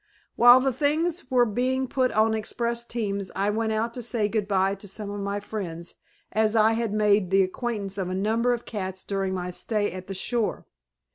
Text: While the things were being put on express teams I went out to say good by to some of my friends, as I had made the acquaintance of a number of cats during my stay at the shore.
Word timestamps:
While 0.35 0.59
the 0.61 0.73
things 0.73 1.29
were 1.29 1.45
being 1.45 1.87
put 1.87 2.11
on 2.13 2.33
express 2.33 2.85
teams 2.85 3.29
I 3.35 3.51
went 3.51 3.71
out 3.71 3.93
to 3.93 4.01
say 4.01 4.27
good 4.27 4.47
by 4.47 4.73
to 4.73 4.87
some 4.87 5.11
of 5.11 5.21
my 5.21 5.39
friends, 5.39 5.93
as 6.31 6.55
I 6.55 6.71
had 6.73 6.91
made 6.91 7.29
the 7.29 7.43
acquaintance 7.43 7.99
of 7.99 8.09
a 8.09 8.15
number 8.15 8.51
of 8.51 8.65
cats 8.65 9.03
during 9.03 9.35
my 9.35 9.51
stay 9.51 9.91
at 9.91 10.07
the 10.07 10.15
shore. 10.15 10.65